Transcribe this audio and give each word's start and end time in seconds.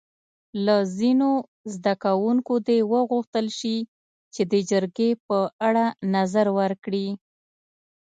له 0.65 0.77
ځینو 0.97 1.29
زده 1.73 1.93
کوونکو 2.03 2.53
دې 2.67 2.79
وغوښتل 2.93 3.45
شي 3.59 3.77
چې 4.33 4.41
د 4.51 4.53
جرګې 4.69 5.09
په 5.27 5.37
اړه 5.67 5.85
نظر 6.15 6.47
ورکړي. 6.59 7.07